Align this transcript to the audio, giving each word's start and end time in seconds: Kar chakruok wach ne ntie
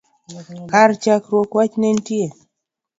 Kar 0.71 0.89
chakruok 1.01 1.49
wach 1.57 1.73
ne 1.77 1.89
ntie 1.97 2.27